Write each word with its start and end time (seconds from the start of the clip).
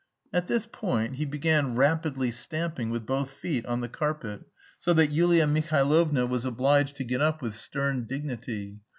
At 0.33 0.47
this 0.47 0.65
point 0.65 1.17
he 1.17 1.25
began 1.25 1.75
rapidly 1.75 2.31
stamping 2.31 2.89
with 2.89 3.05
both 3.05 3.29
feet 3.29 3.67
on 3.67 3.81
the 3.81 3.87
carpet, 3.87 4.41
so 4.79 4.93
that 4.93 5.11
Yulia 5.11 5.45
Mihailovna 5.45 6.25
was 6.27 6.43
obliged 6.43 6.95
to 6.95 7.03
get 7.03 7.21
up 7.21 7.39
with 7.43 7.53
stern 7.53 8.05
dignity. 8.05 8.79